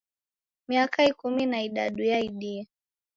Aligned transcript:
Miaka 0.67 0.99
ikumi 1.11 1.43
na 1.51 1.61
idadu 1.63 2.01
yaidie. 2.11 2.67